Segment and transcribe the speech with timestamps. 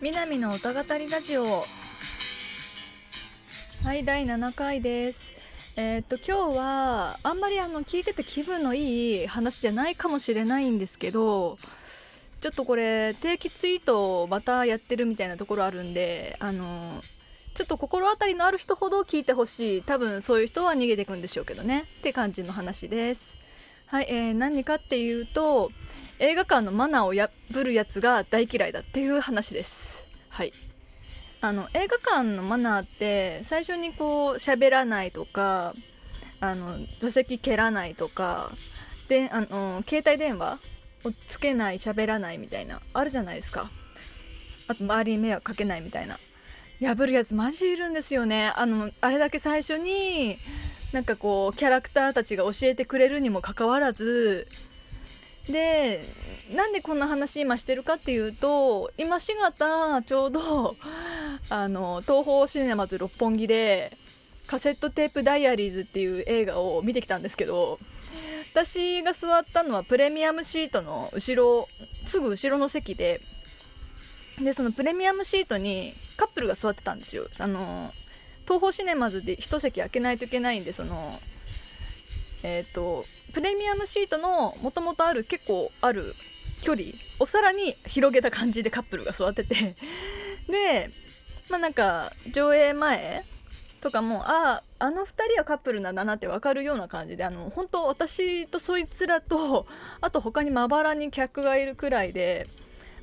[0.00, 1.64] 南の歌語りラジオ。
[3.82, 5.32] はい第7回です。
[5.74, 11.58] えー、っと今日はあんまりあの聞いてて気分のいい話じゃないかもしれないんですけど
[12.40, 17.02] ちょっとこれ定期ツイートをまたやってるみたいなところあるんであの
[17.54, 19.82] ちょっと心当たりのある人ほど聞いてほしい。
[19.82, 21.86] 多分そういう人は逃げていくんでしょうけどね。
[21.98, 23.36] って感じの話です。
[23.90, 25.72] はい、えー、何かっていうと
[26.18, 27.30] 映画館のマナーを破
[27.64, 30.04] るやつが大嫌いだっていう話です。
[30.28, 30.52] はい。
[31.40, 35.74] あの映画館のマナーって最初にこう喋らないとか
[36.38, 38.52] あの座席蹴らないとか
[39.08, 40.58] であの携帯電話
[41.04, 43.70] をつけない喋らないみたいなあるじゃないですか。
[44.66, 46.18] あと周りに迷惑かけないみたいな。
[46.80, 48.52] 破るやつマジいるんですよね。
[48.54, 50.38] あのあれだけ最初に
[50.92, 54.48] なんかこうキャラクターたちが教えてくれるにもかかわらず
[55.48, 56.04] で
[56.54, 60.76] なんでこんな話今してるかっていうと今しがたちょうど
[61.48, 63.96] あの東宝シネマズ六本木で
[64.46, 67.78] カセットテープダイアリーズっていう映画を見てきたんですけど
[68.54, 71.68] 私が座ったのはプレミアムシートの後ろ
[72.06, 73.20] すぐ後ろの席で
[74.38, 77.28] でそのプレミアムシートにカップルが座ってたんですよ。
[77.38, 77.92] あの
[78.48, 81.20] 東宝シネマズで1席開けないといけないんでその
[82.42, 86.14] えっ、ー、とプレミアムシートのもともとある結構ある
[86.62, 86.86] 距離
[87.18, 89.76] をさらに広げた感じでカップルが座ってて。
[90.48, 90.90] で
[91.50, 93.24] まあなんか上映前
[93.82, 99.66] とかもあああの2人はカップルなんだなって分かるような感じであの本当私とそいつらと
[100.00, 102.48] あと他にまばらに客がいるくらいで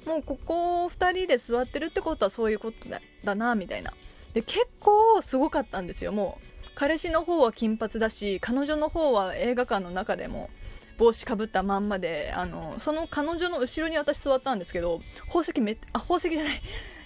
[0.06, 3.94] もうここ2人で座ってるってことはそういうことだだなみたいな。
[4.36, 6.11] で結構すごかったんですよ。
[6.11, 10.50] もう彼氏の方は金髪だし彼女の方は映画館の中でも
[10.97, 16.61] 帽子かぶったまんまであのその彼女の後ろに私座ったんですけど宝石めあ宝石じゃない、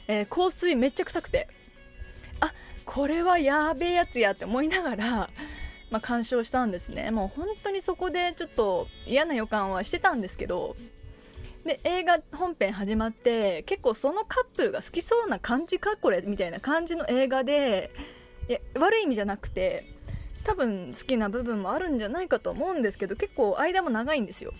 [0.07, 1.47] えー、香水めっちゃ臭くて。
[2.41, 2.52] あ
[2.85, 5.05] これはやべえやつやって思いながら、
[5.91, 7.12] まあ、鑑賞したんですね。
[7.12, 10.75] もう本当にそこでちょっと嫌な予感はしてたんですけど
[11.66, 17.92] で映画本編始まって結構そのカップルが好きそうな感じかこれみたいな感じの映画で
[18.47, 19.86] いや悪い意味じゃなくて
[20.44, 24.53] 多分好きな部分もあるんじゃないかと思うんですけど結構間も長いんですよ。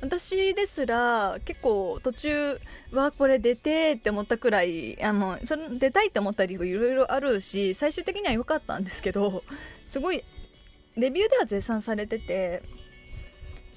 [0.00, 2.60] 私ですら結構途中
[2.92, 9.42] はこれ出てって思ったくらいあのその出たいって思った理由いろいろあるし最終的には良かったんですけど
[9.86, 10.22] すごい
[10.96, 12.62] レビューでは絶賛されてて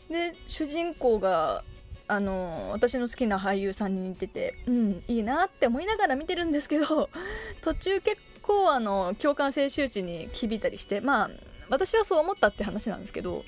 [0.09, 1.63] で主人公が
[2.09, 7.07] あの私の好きな俳優さんに似ててうんいいなって思いながら見てるんですけど
[7.61, 11.29] 途中結構あの共感性周知に響いたりしてまあ
[11.69, 13.45] 私はそう思ったって話なんですけど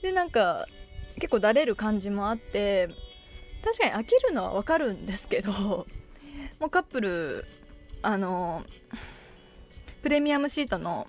[0.00, 0.66] でなんか
[1.16, 2.88] 結構だれる感じもあって
[3.62, 5.52] 確かに飽きるのはわかるんですけど
[6.58, 7.44] もうカップル
[8.00, 8.64] あの
[10.00, 11.06] プレミアムシートの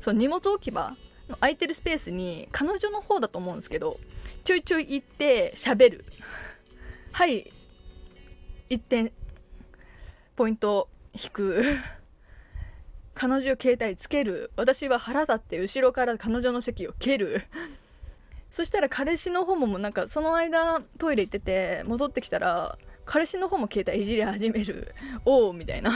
[0.00, 0.96] その荷物置き場
[1.28, 4.00] の空いてるスペースに彼女の方だと思うんですけど
[4.44, 6.04] ちょいちょい行って喋る。
[7.12, 7.50] はい。
[8.68, 9.10] 1点
[10.36, 11.64] ポイント引く。
[13.14, 14.50] 彼女携帯つける。
[14.56, 17.44] 私は腹立って後ろから彼女の席を蹴る。
[18.50, 24.94] そしたら彼氏の方もなんかその間トイレ行ってて戻ってきたら彼氏の方も携帯いじり始める。
[25.24, 25.90] おおみたいな。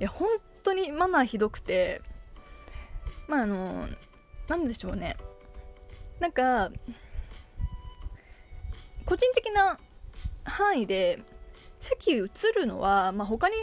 [0.00, 0.30] いや本
[0.62, 2.00] 当にマナーひどくて。
[3.26, 3.86] まああの
[4.48, 5.18] 何でしょうね。
[6.20, 6.70] なんか
[9.04, 9.78] 個人的な
[10.44, 11.20] 範囲で
[11.78, 13.54] 席移るのは、まあ、他に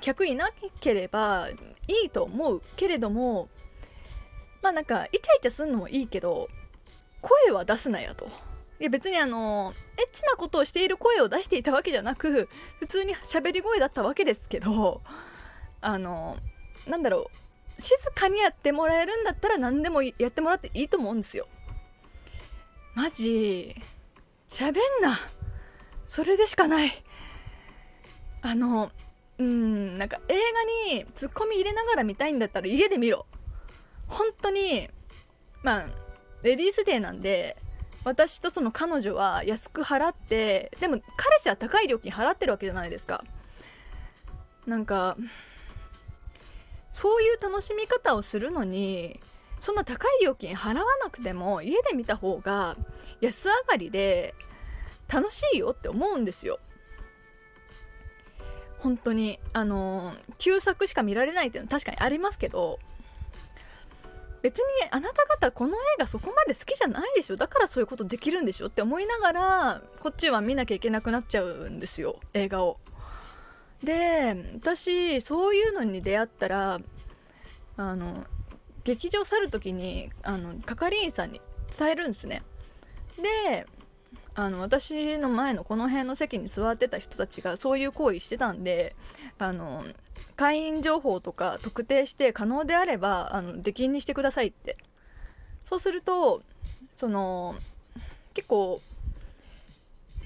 [0.00, 1.48] 客いなければ
[1.86, 3.48] いいと思うけれども
[4.62, 6.48] まあなんかイチャイチャすんのもいいけど
[7.20, 8.28] 声は出すなやと。
[8.80, 12.48] いや別にあのエッチなことをしている声を出していたわけじゃなく
[12.80, 15.02] 普通に喋り声だったわけですけど
[15.80, 16.36] あの
[16.88, 21.46] なんだろう静かにやってもらえるんだったら何でもやってもらっていいと思うんですよ。
[22.94, 23.74] マジ
[24.48, 25.18] 喋んな。
[26.06, 26.92] それでしかない。
[28.42, 28.90] あの
[29.38, 30.34] うんなんか映
[30.88, 33.26] 画にツッコミ入れながら見たいんだったら家で見ろ。
[34.08, 34.90] 本当に
[35.62, 35.86] まあ
[36.42, 37.56] レディースデーなんで
[38.04, 43.24] 私とその彼女は安く払ってでも彼氏は高い料金払ってるわけじゃないですか。
[44.66, 45.16] なんか
[46.92, 49.18] そういう楽しみ方をするのに
[49.58, 52.76] そんな高い料金払わなくても家で見た方が
[53.20, 54.34] 安上がりで
[55.08, 56.58] 楽しいよって思うんですよ
[58.78, 62.78] 本当にあの旧作しか見られないっていうのは確かにありますけど
[64.42, 72.78] 別にあなた方この映画そこまで好きじゃないでしょだからそういうことできるんでしょって思いながらこっちは見なきゃいけなくなっちゃうんですよ映画を。
[73.82, 76.80] で私そういうのに出会ったら
[77.76, 78.24] あの
[78.84, 81.40] 劇場去る時にあの係員さんに
[81.78, 82.42] 伝えるんですね。
[83.44, 83.66] で
[84.34, 88.96] あの私の前のこの辺の席に座ってた人たちがそういう行為してたんで
[89.38, 89.84] あの
[90.36, 94.76] 会員情報とか特定して可能であればあの出禁にしてくださいって。
[95.64, 96.42] そうすると
[96.96, 97.54] その
[98.34, 98.80] 結構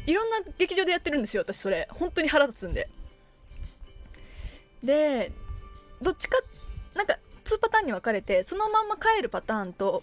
[0.06, 1.88] いろんな劇場でやってるんですよ私それ。
[1.91, 2.88] 本当に腹立つんで。
[4.82, 5.32] で
[6.02, 6.38] どっちか
[6.94, 10.02] なんか2パターンに分かれてそのまんま帰るパターンと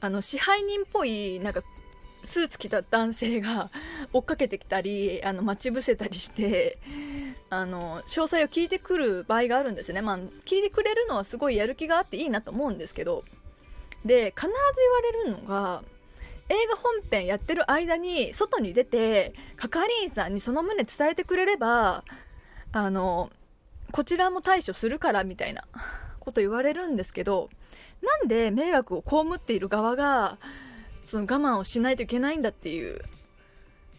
[0.00, 1.62] あの支配人っぽいなんか
[2.26, 3.70] スーツ着た男性が
[4.12, 6.78] 追っかけてきたりあの待ち伏せたりして
[7.48, 10.02] あの詳細を聞いてくる場合があるんですね。
[10.02, 13.24] まあ聞いてくれるのはすごいやる気があっていいなと思うんですけど。
[14.04, 15.82] で必ず言われるのが
[16.48, 22.04] 映画本編やってる間に外に出て係員さんにその旨伝えてくれれば
[22.72, 23.30] あの
[23.90, 25.64] こちらも対処するからみたいな
[26.18, 27.50] こと言われるんですけど
[28.02, 30.38] なんで迷惑を被っている側が
[31.02, 33.00] その我慢をしないといけないんだっていう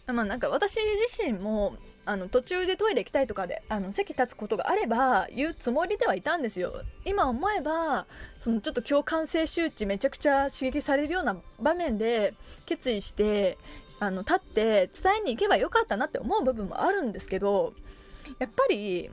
[0.08, 0.78] まあなんか私
[1.10, 6.74] 自身もあの途中でトイレ行きたいとかであの席立つことがあれば言うつもりではいたんですよ。
[7.06, 8.08] 今思えば
[8.40, 12.34] そのちょっと共感性周知めちゃくちゃ刺激されるような場面で
[12.66, 13.58] 決意して
[14.00, 17.74] あの立って伝えに行けばよかったなって思う部分もあるんですけど
[18.40, 19.12] やっぱり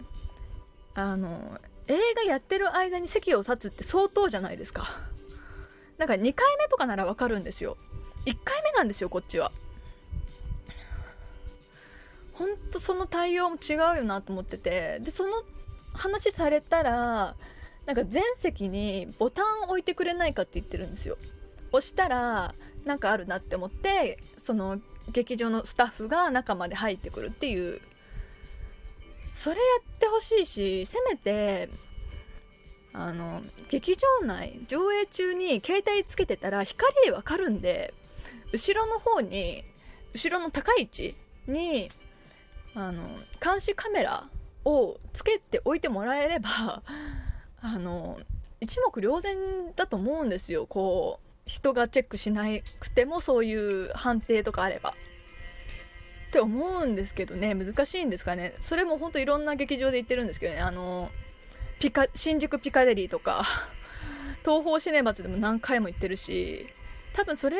[1.00, 4.84] あの映画やってる間に席を立つって相当じゃないですか。
[5.96, 7.76] なんか2回目とかならわかるんですよ。
[8.26, 9.52] 1回目なんですよこっちは。
[12.32, 14.98] ほんとその対応も違うよなと思ってて。
[15.00, 15.44] でその
[15.94, 17.36] 話されたら
[17.86, 21.16] なんか全席にボタン置いてくれないかって言ってるんですよ。
[21.70, 24.80] 押したらなんかあるなって思ってその
[25.12, 27.80] 劇場のスタッフが中まで入ってくるっていう
[29.38, 31.68] それやってほしいしせめて
[32.92, 37.94] あの劇場内上映中に携帯つけてたら光でわかるんで
[38.52, 39.62] 後ろの方に
[40.12, 41.14] 後ろの高い位置
[41.46, 41.88] に
[42.74, 43.04] あの
[43.40, 44.24] 監視カメラ
[44.64, 46.82] をつけておいてもらえれば
[47.60, 48.18] あの
[48.60, 49.36] 一目瞭然
[49.76, 52.44] だと思うんですよこう人がチェックしな
[52.80, 54.94] くてもそういう判定とかあれば。
[56.28, 58.54] って思うんですけどね難しいんですかね。
[58.60, 60.60] それもほんといろんな劇場で言ってるんですけどね。
[60.60, 61.10] あの
[61.78, 63.44] ピカ新宿ピカデリーとか
[64.44, 66.66] 東宝シネマズでも何回も行ってるし
[67.14, 67.56] 多分それ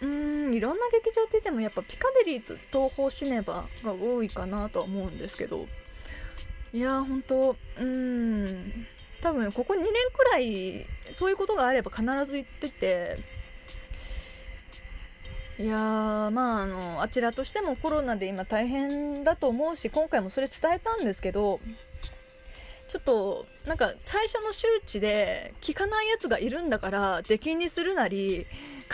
[0.00, 5.66] うんいろんな劇場って言ってもやっぱピカデリーと東宝シネマが多いかなとは思うんですけど。
[6.72, 8.86] いやー本当うん。
[9.20, 13.18] 多分ここ2年くらいそういうことがあれば必ず言ってて
[15.58, 21.58] いやまああのあちらとしてもコロナで今大変だと思うし今回もそれ伝えたんですけど
[22.86, 28.46] ちょっとなんか最初の周知で聞かないやつがいるんだから出禁にするなり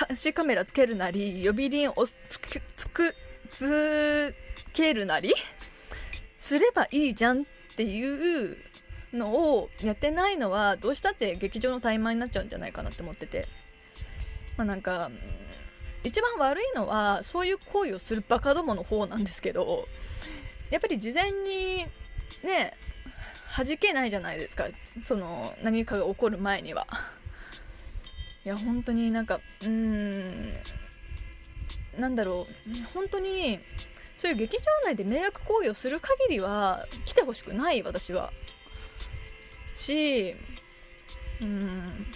[0.08, 3.14] 監視カメラつけるなり呼び鈴をつくつく
[3.50, 4.34] つ
[4.72, 5.34] けるなり
[6.38, 7.44] すればいいじゃんっ
[7.76, 8.56] ていう
[9.12, 13.46] のをやってないのはどうしたって劇場の怠慢になっちゃうんじゃないかなって思ってて。
[14.56, 15.10] まあなんか
[16.04, 19.88] 一番悪いのはそういう行為をするバカどもの方なんですけど
[20.70, 21.86] やっぱり事前に
[22.44, 22.74] ね
[23.56, 24.66] 弾けないじゃないですか。
[25.06, 26.86] その何かが起こる前には。
[28.44, 30.52] いや本当になんかうーん
[31.98, 32.84] なんだろう。
[32.92, 33.60] 本当に
[34.18, 38.32] そういう劇場内で迷惑行為をする限りは来てほしくない私は。
[39.76, 40.34] し
[41.40, 42.06] うん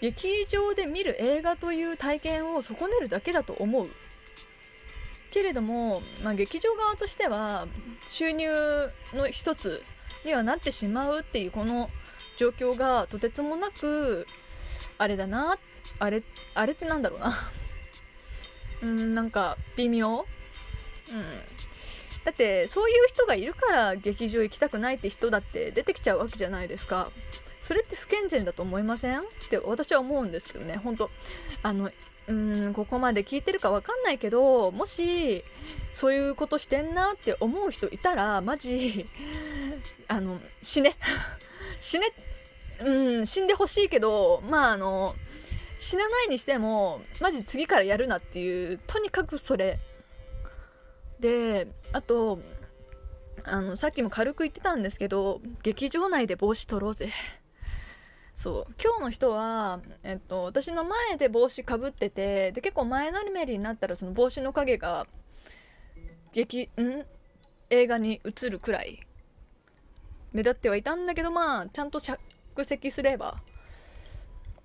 [0.00, 3.90] 劇場で見る映画という体験を損ねるだけだと思う。
[5.32, 7.66] けれども、まあ、劇場側としては
[8.08, 8.48] 収入
[9.12, 9.82] の一つ
[10.24, 11.90] にはなってしまうっていうこの
[12.38, 14.26] 状況がとてつもなく
[14.98, 15.58] あれだな
[15.98, 16.22] あれ
[16.54, 17.34] あれってなんだろうな。
[18.82, 20.26] うんなんか微妙。
[21.10, 21.42] うん。
[22.24, 27.12] だってそういう人がいるから劇場行きたくないって人だって出てきちゃうわけじゃないですか。
[27.66, 29.20] それって不健全だと思いません？
[29.20, 31.10] って私は思うんですけどね本当。
[31.62, 31.90] あの
[32.28, 35.44] うんここまで聞いてるか分かんないけどもし
[35.92, 39.06] そういうことしてんなって思う人いたらマジ
[40.08, 40.94] あの死ね。
[41.80, 42.12] 死ね
[42.80, 45.14] うん死んでほしいけどまああの
[45.78, 49.78] 死なないにしてもマジ次からやるなっていうとにかくそれ。
[51.20, 52.40] であと
[53.44, 57.12] あのさっきも軽く言ってたんですけど劇場内で帽子取ろうぜ。
[58.36, 58.74] そう。
[58.82, 65.06] 今日の人は、えっと、私の前で帽子かぶっててで結構前のめりになったらその帽子の影が
[66.32, 67.04] 劇ん？
[67.70, 69.00] 映画に映るくらい
[70.32, 72.18] 目立ってはいたんだけどまあちゃんと着
[72.64, 73.36] 席すれば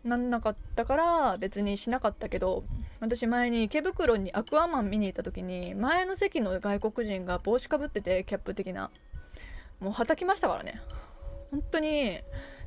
[0.03, 2.63] なんなかったから別にしなかったけど
[2.99, 8.91] 私前に池袋にアクアマン見に行った時に前の席の外国人が帽子かぶっててキャップ的な。
[9.79, 10.79] もうはたきましたからね。
[11.49, 12.19] 本当に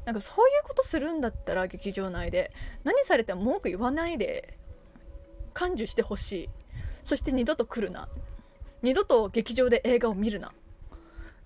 [0.05, 2.53] なんかそういうことするんだったら劇場内で
[2.85, 4.59] 何されても文句言わないで
[5.55, 6.49] 感受してほしい。
[7.05, 8.09] そして二度と来るな。
[8.83, 10.53] 二度と劇場で映画を見るな。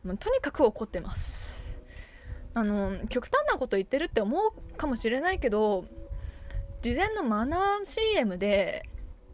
[0.05, 1.79] もうとにかく怒ってます。
[2.55, 5.85] あの極端なこと言ってるって思うかもしれないけど
[6.83, 8.89] 事前のマナー CM で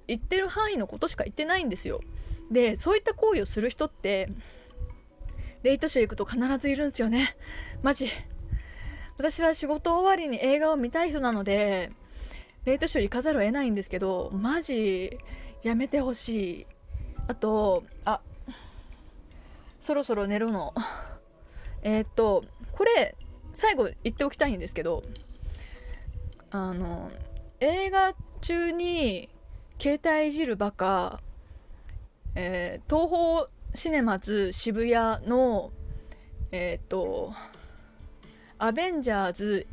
[0.06, 2.00] 言ってる範囲のことしか言ってないんですよ。
[2.50, 4.28] でそういった行為をする人って
[5.62, 7.36] レイトショー行くと必ずいるんですよね。
[7.82, 8.08] マジ。
[9.16, 11.92] 私は仕事終わりに映画を見たい人なので
[12.64, 15.18] レイトショー行かざるを得ないんですけどマジ
[15.62, 16.66] やめてほしい。
[17.26, 18.20] あとあ
[19.80, 20.74] そろそろ寝るの。
[21.82, 23.14] え、っとこれ
[23.52, 25.04] 最後言っておきたいんですけど
[26.50, 27.10] あの
[27.60, 29.28] 映画中に
[29.80, 31.20] 携帯いじるバカ、
[32.34, 35.70] えー、東宝シネマズ渋谷の
[36.52, 37.34] えっ、と
[38.58, 39.66] アベンジャーズ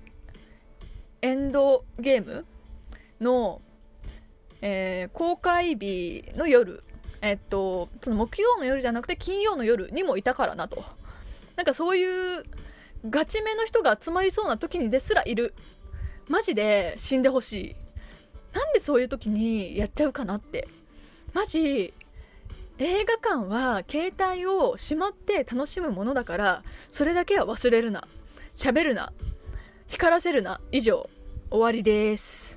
[1.21, 2.45] エンドゲーム
[3.19, 3.61] の、
[4.61, 6.83] えー、公開日の夜
[7.21, 10.83] えっとその木曜の夜じゃなくて金曜の夜にもいたからなと。
[11.55, 12.43] なんかそういう
[13.07, 15.53] ガチめの人が集まりそうな時にですらいる。
[16.27, 17.75] マジで死んでほしい。
[18.53, 20.67] なんでそういう時にやっちゃうかなって。
[21.33, 21.93] マジ
[22.79, 28.07] 映画館は携帯をしまって楽しむものだからそれだけは忘れるな。
[28.61, 29.11] 喋るな。
[29.87, 30.61] 光らせるな。
[30.71, 31.09] 以上。
[31.49, 32.50] 終わりです。